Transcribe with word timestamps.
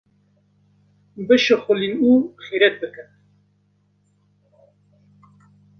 bişuxulin 1.27 1.95
û 2.09 2.11
xîretbikin. 2.43 3.09